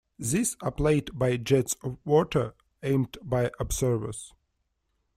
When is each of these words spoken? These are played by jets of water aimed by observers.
These 0.17 0.57
are 0.61 0.71
played 0.71 1.15
by 1.15 1.37
jets 1.37 1.75
of 1.83 1.99
water 2.05 2.55
aimed 2.81 3.19
by 3.21 3.51
observers. 3.59 4.33